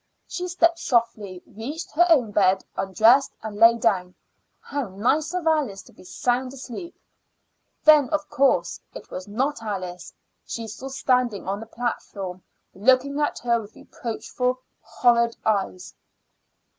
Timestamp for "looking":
12.73-13.19